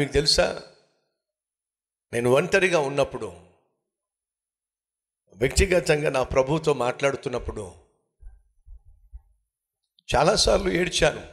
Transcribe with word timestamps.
మీకు 0.00 0.12
తెలుసా? 0.12 0.62
నేను 2.12 2.30
ఒంటరిగా 2.30 2.78
ఉన్నప్పుడు 2.78 3.32
వ్యక్తిగతంగా 5.32 6.10
నా 6.10 6.22
ప్రభుతో 6.22 6.74
మాట్లాడుతున్నప్పుడు 6.74 7.72
చాలాసార్లు 10.16 10.70
ఏడ్చాను. 10.70 11.26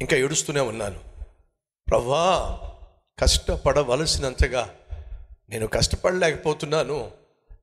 ఇంకా 0.00 0.16
ఏడుస్తూనే 0.16 0.60
ఉన్నాను. 0.60 1.00
ప్రభా 1.88 2.58
కష్టపడవలసినంతగా 3.18 4.78
నేను 5.48 5.66
కష్టపడలేకపోతున్నాను. 5.66 7.12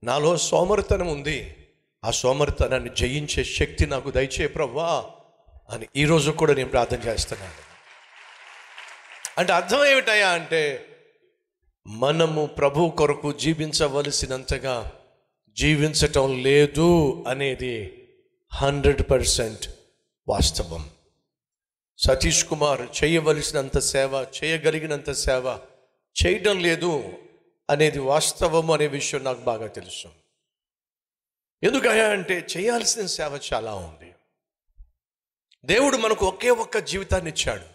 నాలో 0.04 0.38
సోమరితనం 0.38 1.08
ఉంది. 1.08 1.68
ఆ 2.04 2.12
సోమరితనాన్ని 2.12 2.96
జయించే 2.96 3.44
శక్తి 3.44 3.86
నాకు 3.86 4.12
దయచే 4.12 4.48
ప్రభా 4.48 5.12
అని 5.70 5.88
ఈరోజు 5.96 6.32
కూడా 6.32 6.54
నేను 6.54 6.70
ప్రార్థన 6.70 7.00
చేస్తున్నాను. 7.00 7.71
అంటే 9.42 9.54
అర్థం 9.54 9.86
ఏమిటయా 9.86 10.30
అంటే 10.30 10.86
మనము 11.88 12.46
ప్రభు 12.46 12.90
కొరకు 12.90 13.32
జీవించవలసినంతగా 13.32 14.92
జీవించటం 15.54 16.44
లేదు 16.44 17.24
అనేది 17.28 18.08
హండ్రెడ్ 18.54 19.02
పర్సెంట్ 19.12 19.70
వాస్తవం. 20.30 20.90
సతీష్ 21.98 22.46
కుమార్ 22.46 23.04
చేయవలసినంత 23.04 23.78
సేవ 23.78 24.26
చేయగలిగినంత 24.44 25.12
సేవ 25.12 25.60
చేయడం 26.26 26.60
లేదు 26.60 27.14
అనేది 27.70 28.00
వాస్తవం 28.00 28.72
అనే 28.72 28.88
విషయం 28.88 29.24
నాకు 29.24 29.40
బాగా 29.40 29.68
తెలుసు. 29.68 30.08
ఎందుకయా 31.64 32.10
అంటే 32.10 32.48
చేయాల్సిన 32.58 33.06
సేవ 33.06 33.40
చాలా 33.54 33.76
ఉంది. 33.76 34.12
దేవుడు 35.66 35.98
మనకు 35.98 36.26
ఒకే 36.26 36.50
ఒక్క 36.50 36.78
జీవితాన్ని 36.78 37.32
ఇచ్చాడు. 37.32 37.71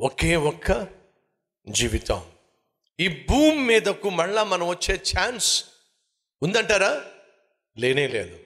ఒకే 0.00 0.36
ఒక్క 0.36 0.88
జీవితం. 1.68 2.22
ఈ 3.00 3.08
భూమి 3.08 3.58
మీదకు 3.58 4.10
మళ్ళా 4.10 4.44
మనం 4.44 4.68
వచ్చే 4.68 4.94
ఛాన్స్ 4.94 5.64
ఉందంటారా? 6.42 7.04
లేనే 7.78 8.06
లేదు. 8.06 8.38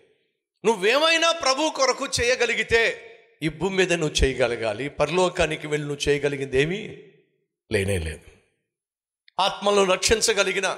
నువ్వేమైనా 0.65 1.33
ప్రభు 1.33 1.71
కొరకు 1.71 2.07
చేయగలిగితే 2.07 3.07
ఈ 3.43 3.49
భూమి 3.49 3.77
మీద 3.77 3.93
నువ్వు 3.93 4.25
చేయగలగాలి. 4.25 4.89
పరలోకానికి 4.89 5.67
వెళ్ళి 5.67 5.89
నువ్వు 5.89 6.09
చేయగలిగింది 6.09 6.63
ఏమీ 6.63 6.79
లేనే 7.73 7.99
లేదు. 7.99 8.31
ఆత్మలను 9.41 9.85
రక్షించగలిగిన 9.85 10.75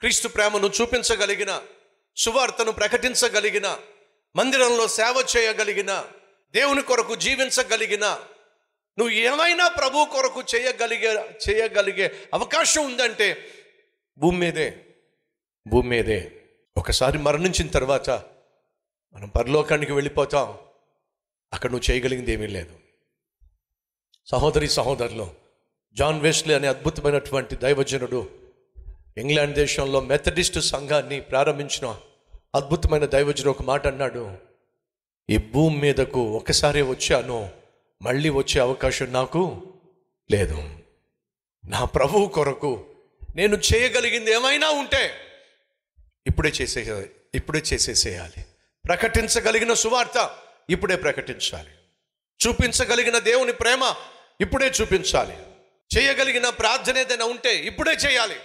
క్రీస్తు 0.00 0.28
ప్రేమను 0.28 0.70
చూపించగలిగిన 0.80 1.62
సువార్తను 2.16 2.72
ప్రకటించగలిగిన 2.72 3.78
మందిరంలో 4.36 4.88
సేవ 4.88 5.26
చేయగలిగిన 5.36 6.04
దేవుని 6.52 6.82
కొరకు 6.82 7.14
జీవించగలిగిన 7.14 8.20
నువ్వు 8.98 9.14
ఏమైనా 9.14 9.68
ప్రభు 9.68 10.04
కొరకు 10.04 10.42
చేయగలిగే 10.54 11.10
చేయగలిగే 11.48 12.12
అవకాశం 12.34 12.84
ఉందంటే 12.84 13.36
భూమి 14.18 14.38
మీదే 14.38 14.84
భూమి 15.68 15.88
మీదే. 15.88 16.32
ఒకసారి 16.76 17.18
మరణించిన 17.18 17.68
తర్వాత 17.68 18.10
మనం 19.14 19.28
పరలోకానికి 19.28 19.92
వెళ్ళిపోతాం. 19.92 20.58
అక్కడ 21.52 21.70
నువ్వు 21.70 21.90
చేయగలిగింది 21.90 22.32
ఏమీ 22.32 22.46
లేదు. 22.46 22.74
సహోదరి 24.26 24.68
సహోదరులు 24.68 25.34
జాన్ 25.92 26.20
వెస్లీ 26.20 26.54
అనే 26.54 26.68
అద్భుతమైనటువంటి 26.68 27.56
దైవజనుడు 27.56 28.30
ఇంగ్లాండ్ 29.16 29.54
దేశంలో 29.54 30.00
మెథడిస్ట్ 30.00 30.58
సంఘాన్ని 30.58 31.20
ప్రారంభించిన 31.20 32.00
అద్భుతమైన 32.54 33.06
దైవజనుడు 33.06 33.50
ఒక 33.50 33.62
మాట 33.62 33.86
అన్నాడు 33.86 34.38
ఈ 35.30 35.38
భూమి 35.38 35.76
మీదకు 35.76 36.20
ఒకసారి 36.20 36.82
వచ్చాను 36.82 37.57
మళ్ళీ 38.02 38.28
వచ్చే 38.28 38.60
అవకాశం 38.60 39.12
నాకు 39.12 39.72
లేదు. 40.30 40.70
నా 41.68 41.84
ప్రభువు 41.84 42.28
కొరకు 42.28 42.86
నేను 43.36 43.56
చేయగలిగింది 43.56 44.30
ఏమైనా 44.30 44.70
ఉంటే 44.70 45.14
ఇప్పుడే 46.26 46.48
చేసే 46.48 47.08
ఇప్పుడే 47.34 47.58
చేసేసేయాలి. 47.58 48.44
ప్రకటించగలిగిన 48.86 49.74
సువార్త 49.74 50.38
ఇప్పుడే 50.70 50.96
ప్రకటించాలి. 50.96 51.70
చూపించగలిగిన 52.46 53.18
దేవుని 53.18 53.52
ప్రేమ 53.52 53.94
ఇప్పుడే 54.40 54.66
చూపించాలి. 54.66 55.36
చేయగలిగిన 55.98 56.48
ప్రార్థన 56.50 56.98
ఏదైనా 56.98 57.24
ఉంటే 57.24 57.56
ఇప్పుడే 57.56 57.92
చేయాలి. 57.92 58.36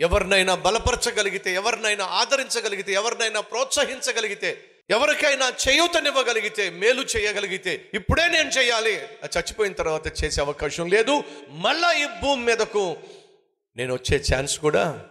ఎవరినైనా 0.00 0.54
బలపరచగలిగితే 0.54 1.54
ఎవరినైనా 1.54 2.04
ఆదరించగలిగితే 2.04 2.92
ఎవరినైనా 2.92 3.40
ప్రోత్సహించగలిగితే 3.40 4.71
ఎవరికైనా 4.90 5.52
చేయూతనివ్వగలిగితే 5.68 6.70
మేలు 6.70 7.02
చేయగలిగితే 7.02 7.90
ఇప్పుడే 7.94 8.28
నేను 8.28 8.50
చేయాలి. 8.50 8.96
అది 8.98 9.38
చచ్చిపోయిన 9.38 9.72
తర్వాత 9.72 10.24
చేసే 10.24 10.40
అవకాశం 10.40 10.88
లేదు. 10.88 11.24
మళ్ళా 11.48 11.92
ఈ 11.92 12.06
భూమి 12.06 12.44
మీదకు 12.44 12.96
నేను 13.76 13.94
వచ్చే 13.94 14.22
ఛాన్స్ 14.34 14.58
కూడా 14.58 15.06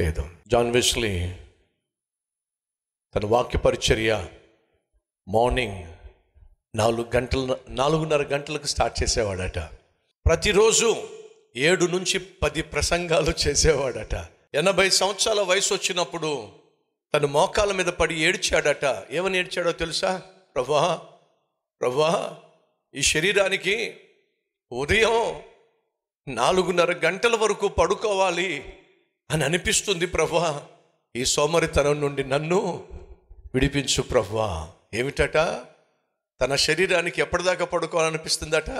లేదు. 0.00 0.28
జాన్ 0.48 0.72
వెస్లీ 0.72 1.34
తన 3.14 3.26
వాక్య 3.26 3.58
పరిచర్య 3.58 4.26
మార్నింగ్ 5.28 5.84
నాలుగు 6.74 7.06
గంటల 7.16 7.56
నాలుగున్నర 7.68 8.22
గంటలకు 8.22 8.66
స్టార్ట్ 8.66 9.02
చేసేవాడట. 9.02 9.58
ప్రతిరోజు 10.26 11.08
ఏడు 11.56 11.84
నుంచి 11.84 12.18
పది 12.18 12.62
ప్రసంగాలు 12.62 13.48
చేసేవాడట. 13.48 14.14
ఎనభై 14.54 14.90
సంవత్సరాల 14.90 15.40
వయసు 15.40 15.74
వచ్చినప్పుడు 15.74 16.61
తను 17.14 17.26
మోకాల 17.26 17.72
మీద 17.72 17.86
పడి 17.86 18.24
ఏడ్చాడట. 18.24 19.06
ఏమని 19.10 19.38
ఏడ్చాడో 19.38 19.72
తెలుసా? 19.72 20.22
ప్రభా 20.54 21.08
ప్రభా 21.80 22.42
ఈ 22.94 23.02
శరీరానికి 23.02 24.00
ఉదయం 24.72 25.42
నాలుగున్నర 26.34 26.92
గంటల 26.92 27.36
వరకు 27.36 27.68
పడుకోవాలి 27.68 28.78
అని 29.30 29.44
అనిపిస్తుంది 29.44 30.06
ప్రభా. 30.06 30.68
ఈ 31.16 31.24
సోమరితనం 31.24 32.00
నుండి 32.00 32.24
నన్ను 32.24 32.88
విడిపించు 33.54 34.02
ప్రభా. 34.02 34.72
ఏమిటట? 34.94 35.36
తన 36.40 36.54
శరీరానికి 36.54 37.20
ఎప్పటిదాకా 37.20 37.64
పడుకోవాలనిపిస్తుందట? 37.64 38.70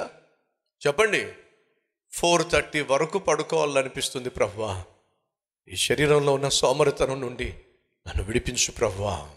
చెప్పండి. 0.87 1.29
ఫోర్ 2.11 2.51
థర్టీ 2.51 2.81
వరకు 2.81 3.19
పడుకోవాలనిపిస్తుంది 3.19 4.31
ప్రభా. 4.31 4.85
ఈ 5.69 5.77
శరీరంలో 5.77 6.35
ఉన్న 6.35 6.49
సోమరితనం 6.49 7.21
నుండి 7.21 7.55
నన్ను 8.09 8.25
విడిపించు 8.25 8.73
ప్రభువా 8.73 9.29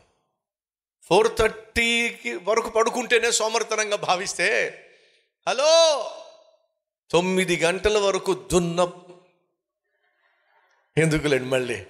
ఫోర్ 1.03 1.37
థర్టీకి 1.37 2.35
వరకు 2.35 2.69
పడుకుంటేనే 2.69 3.31
సోమర్తనంగా 3.31 3.95
భావిస్తే 3.95 4.79
హలో 5.47 6.05
తొమ్మిది 7.11 7.57
గంటల 7.57 7.97
వరకు 7.97 8.33
దున్న. 8.33 8.91
ఎందుకులేండి 10.97 11.49
మళ్ళీ? 11.49 11.85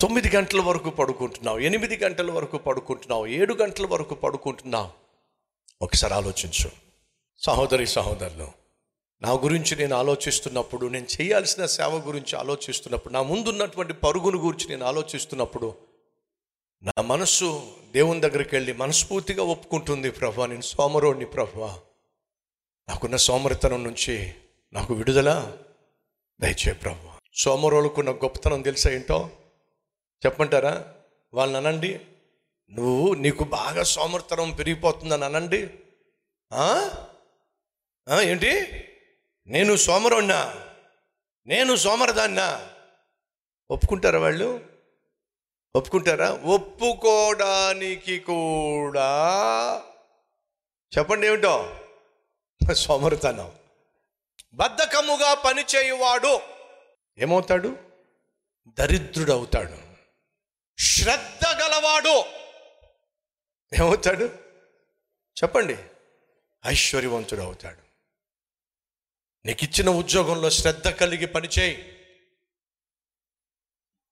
తొమ్మిది 0.00 0.36
గంటల 0.36 0.60
వరకు 0.60 0.90
పడుకుంటున్నావు 0.90 1.58
ఎనిమిది 1.58 1.96
గంటల 1.96 2.30
వరకు 2.30 2.58
పడుకుంటున్నావు 2.58 3.26
ఏడు 3.26 3.54
గంటల 3.54 3.86
వరకు 3.86 4.14
పడుకుంటున్నావు. 4.14 4.90
ఒకసారి 5.82 6.14
ఆలోచించు. 6.14 6.70
సహోదరి 7.38 7.86
సహోదరులు 7.86 8.48
నా 9.22 9.32
గురించి 9.32 9.76
నేను 9.76 9.96
ఆలోచిస్తున్నప్పుడు 9.96 10.86
నేను 10.86 11.06
చేయాల్సిన 11.20 11.66
సేవ 11.66 11.96
గురించి 11.96 12.36
ఆలోచిస్తున్నప్పుడు 12.36 13.14
నా 13.14 13.22
ముందున్నటువంటి 13.22 13.92
పరుగును 13.92 14.38
గురించి 14.38 14.68
నేను 14.68 14.86
ఆలోచిస్తున్నప్పుడు 14.86 15.91
నా 16.84 17.02
మనసు 17.02 17.76
దేవుని 17.92 18.20
దగ్గరికి 18.20 18.54
వెళ్ళి 18.54 18.72
మనస్ఫూర్తిగా 18.72 19.42
ఒప్పుకుంటుంది 19.42 20.10
ప్రభా 20.10 20.46
నేను 20.46 20.60
సోమరోడిని 20.60 21.26
ప్రభా. 21.26 21.80
నాకున్న 22.88 23.16
సోమరితనం 23.16 23.84
నుంచి 23.84 24.34
నాకు 24.72 24.94
విడుదల 24.94 25.52
దయచే 26.40 26.72
ప్రభు. 26.72 27.10
సోమరోళ్ళకున్న 27.34 28.10
గొప్పతనం 28.10 28.62
తెలుసా 28.62 28.90
ఏంటో? 28.90 29.30
చెప్పంటారా 30.26 30.94
వాళ్ళని 31.34 31.66
అనండి. 31.66 32.00
నువ్వు 32.72 33.14
నీకు 33.14 33.44
బాగా 33.44 33.82
సోమరితనం 33.82 34.50
పెరిగిపోతుందని 34.50 35.24
అనండి. 35.24 35.70
ఏంటి? 38.22 38.60
నేను 39.46 39.76
సోమరుణ్ణా? 39.76 40.54
నేను 41.46 41.76
సోమరదాన్నా? 41.76 42.68
ఒప్పుకుంటారా 43.70 44.18
వాళ్ళు? 44.18 44.71
ఒప్పుకుంటారా? 45.74 46.32
ఒప్పుకోవడానికి 46.32 48.18
కూడా. 48.18 49.10
చెప్పండి 50.98 51.26
ఏమిటో? 51.26 51.80
సోమరితనం. 52.74 53.52
బద్ధకముగా 54.54 55.34
పనిచేయువాడు 55.34 56.40
ఏమవుతాడు? 57.18 57.76
దరిద్రుడు 58.68 59.32
అవుతాడు 59.32 59.78
శ్రద్ధ 60.78 61.46
గలవాడు 61.46 62.24
ఏమవుతాడు? 63.74 64.24
చెప్పండి. 65.42 65.76
ఐశ్వర్యవంతుడు 66.66 67.40
అవుతాడు 67.40 67.82
నీకు 69.46 69.64
ఇచ్చిన 69.64 69.90
ఉద్యోగంలో 69.90 70.50
శ్రద్ధ 70.50 70.88
కలిగి 70.88 71.26
పనిచేయి. 71.26 71.91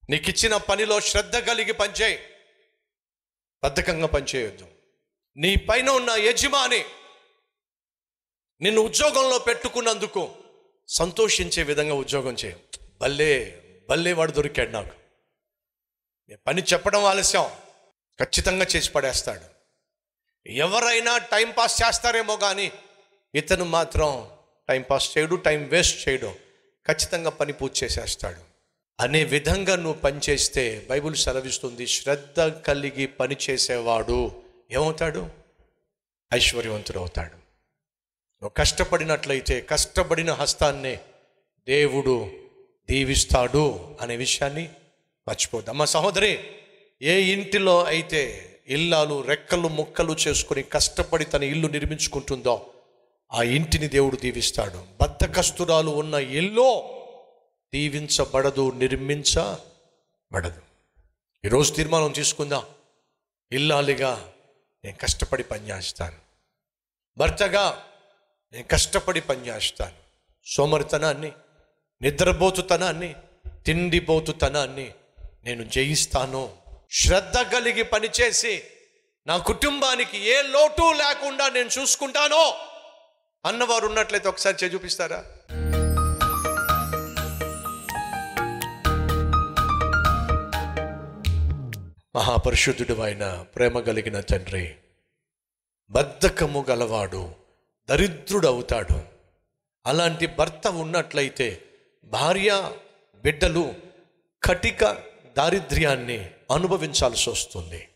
నీకు 0.08 0.30
ఇచ్చిన 0.30 0.56
పనిలో 0.56 1.00
శ్రద్ధ 1.00 1.36
కలిగి 1.36 1.72
పనిచేయి. 1.72 2.18
బద్ధకంగా 3.64 4.06
పనిచేయొద్దు. 4.06 4.68
నీ 5.36 5.56
పైన 5.56 5.90
ఉన్న 5.90 6.10
యజమాని 6.10 6.84
నిన్ను 8.60 8.80
ఉద్యోగంలో 8.80 9.38
పెట్టుకున్నందుకు 9.38 10.34
సంతోషించే 10.88 11.62
విధంగా 11.62 11.94
ఉద్యోగం 11.94 12.34
చేయ. 12.34 12.54
భలే 13.00 13.62
భలే 13.88 14.12
వాడు 14.12 14.32
దొరికాడు 14.32 14.70
నాకు. 14.70 15.00
పని 16.46 16.62
చెప్పడం 16.62 17.04
ఆలస్యం. 17.04 17.50
ఖచ్చితంగా 18.20 18.66
చేసి 18.76 18.90
పడేస్తాడు. 18.90 19.44
ఎవరైనా 20.48 21.18
టైం 21.18 21.50
పాస్ 21.50 21.82
చేస్తారేమో 21.82 22.36
కానీ 22.36 22.72
ఇతను 23.34 23.64
మాత్రం 23.64 24.30
టైం 24.68 24.82
పాస్ 24.82 25.18
చేయడు 25.18 25.36
టైం 25.36 25.68
వేస్ట్ 25.68 26.08
చేయడు. 26.08 26.34
ఖచ్చితంగా 26.86 27.30
పని 27.30 27.52
పూర్తి 27.52 27.84
చేసేస్తాడు. 27.84 28.49
అనే 29.00 29.24
విధంగా 29.24 29.76
నువ్వు 29.76 29.92
పనిచేస్తే 29.92 30.70
బైబుల్ 30.70 30.88
బైబిల్ 30.88 31.16
సెలవిస్తుంది 31.16 31.86
శ్రద్ధ 31.86 32.40
కలిగి 32.40 33.06
పని 33.06 33.36
చేసేవాడు 33.50 34.42
ఏమవుతాడు? 34.70 35.30
ఐశ్వర్యవంతుడు 36.34 36.98
అవుతాడు 36.98 37.32
నువ్వు 38.42 38.48
కష్టపడినట్లయితే 38.48 39.60
కష్టపడిన 39.60 40.32
హస్తాన్నే 40.32 41.00
దేవుడు 41.68 42.30
దీవిస్తాడు 42.90 43.96
అనే 44.00 44.16
విషయాన్ని 44.16 44.68
మర్చిపోద్దు 45.28 45.70
అమ్మ 45.70 45.84
సహోదరి 45.84 46.38
ఏ 47.02 47.20
ఇంటిలో 47.20 47.84
అయితే 47.84 48.50
ఇల్లాలు 48.68 49.22
రెక్కలు 49.22 49.68
ముక్కలు 49.68 50.16
చేసుకుని 50.28 50.62
కష్టపడి 50.62 51.24
తన 51.24 51.42
ఇల్లు 51.42 51.66
నిర్మించుకుంటుందో 51.66 52.66
ఆ 53.32 53.42
ఇంటిని 53.42 53.88
దేవుడు 53.88 54.16
దీవిస్తాడు. 54.16 54.82
బద్ధకస్తురాలు 55.00 55.90
ఉన్న 55.90 56.14
ఇల్లో 56.14 56.99
దీవించబడదు 57.74 58.70
నిర్మించబడదు. 58.70 60.62
ఈరోజు 61.44 61.72
తీర్మానం 61.72 62.12
తీసుకుందాం. 62.12 62.66
ఇల్లాలిగా 63.52 64.32
నేను 64.84 64.96
కష్టపడి 64.96 65.42
పనిచేస్తాను. 65.42 66.16
భర్తగా 67.18 67.86
నేను 68.52 68.68
కష్టపడి 68.70 69.20
పనిచేస్తాను. 69.20 69.94
సోమరితనాన్ని 70.46 71.32
నిద్రపోతుతనాన్ని 72.02 73.14
తిండిపోతుతనాన్ని 73.66 74.94
నేను 75.44 75.64
జయిస్తాను. 75.64 76.56
శ్రద్ధ 76.90 77.38
కలిగి 77.38 77.82
పనిచేసి 77.82 78.64
నా 79.26 79.36
కుటుంబానికి 79.36 80.18
ఏ 80.18 80.42
లోటు 80.42 80.92
లేకుండా 80.92 81.48
నేను 81.48 81.70
చూసుకుంటానో? 81.78 82.58
అన్నవారు 83.46 83.86
ఉన్నట్లయితే 83.86 84.28
ఒకసారి 84.28 84.66
చూపిస్తారా? 84.66 85.24
మహాపరిశుద్ధుడు 92.14 93.00
అయిన 93.00 93.46
ప్రేమ 93.54 93.80
కలిగిన 93.80 94.20
తండ్రి 94.20 94.76
బద్ధకము 95.90 96.66
గలవాడు 96.70 97.34
దరిద్రుడవుతాడు. 97.88 99.02
అలాంటి 99.86 100.26
భర్త 100.26 100.68
ఉన్నట్లయితే 100.68 101.64
భార్య 102.04 102.72
బిడ్డలు 103.14 103.74
కటిక 104.42 104.84
దారిద్ర్యాన్ని 105.36 106.30
అనుభవించాల్సి 106.50 107.30
వస్తుంది. 107.30 107.88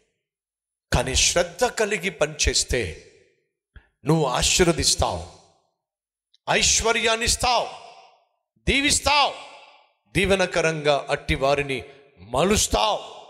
కానీ 0.93 1.15
శ్రద్ధ 1.15 1.65
కలిగి 1.65 2.11
పనిచేస్తే 2.11 3.13
నువ్వు 4.05 4.25
ఆశీర్వదిస్తావు 4.27 5.27
ఐశ్వర్యాన్ని 6.51 7.27
ఇస్తావు 7.27 7.67
దీవిస్తావు 8.71 9.35
దీవెనకరంగా 10.13 11.07
అట్టి 11.11 11.35
వారిని 11.35 11.85
మలుస్తావు. 12.21 13.24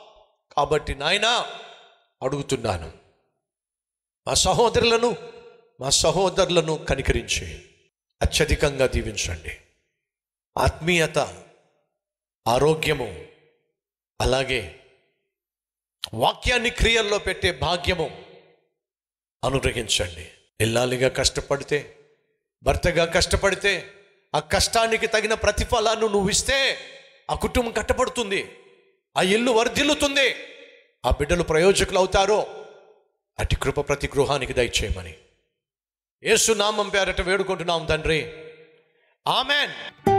కాబట్టి 0.57 0.95
నాయనా 0.95 1.61
అడుగుతున్నాను. 2.23 2.93
మా 4.27 4.35
సహోదరులను 4.35 5.17
మా 5.81 5.91
సహోదరులను 5.91 6.77
కనికరించి 6.77 7.65
అత్యధికంగా 8.23 8.87
దీవించండి. 8.87 9.61
ఆత్మీయత 10.59 11.19
ఆరోగ్యము 12.49 13.27
అలాగే 14.21 14.81
వాక్యాన్ని 16.15 16.71
క్రియల్లో 16.71 17.19
పెట్టే 17.19 17.53
భాగ్యము 17.53 18.25
అనుగ్రహించండి. 19.45 20.31
ఇల్లాలిగా 20.61 21.09
కష్టపడితే 21.09 21.99
భర్తగా 22.63 23.05
కష్టపడితే 23.05 23.93
ఆ 24.35 24.39
కష్టానికి 24.39 25.07
తగిన 25.07 25.35
ప్రతిఫలాన్ని 25.35 26.09
నువ్వు 26.09 26.31
ఇస్తే 26.31 26.79
ఆ 27.31 27.35
కుటుంబం 27.35 27.73
కట్టబడుతుంది. 27.73 28.59
ఆ 29.17 29.23
ఇల్లు 29.23 29.51
వర్ధిల్లుతుంది. 29.51 30.35
ఆ 31.07 31.11
బిడ్డలు 31.11 31.43
ప్రయోజకులు 31.43 31.99
అవుతారో. 31.99 32.67
అటు 33.39 33.55
కృప 33.55 33.89
ప్రతి 33.89 34.07
గృహానికి 34.07 34.53
దయచేయమని. 34.53 35.15
యేసు 36.25 36.53
నామం 36.53 36.89
పేరట 36.89 37.21
వేడుకుంటున్నాం 37.21 37.85
తండ్రి. 37.85 38.33
ఆమెన్. 39.27 40.14